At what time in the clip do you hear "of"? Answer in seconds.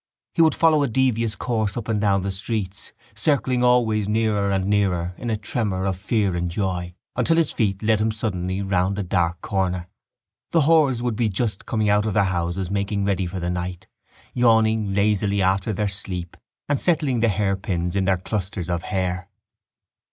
5.85-5.95, 12.07-12.15, 18.71-18.81